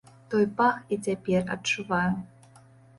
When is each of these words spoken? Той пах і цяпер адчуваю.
Той 0.33 0.45
пах 0.61 0.79
і 0.97 0.99
цяпер 1.09 1.47
адчуваю. 1.59 2.13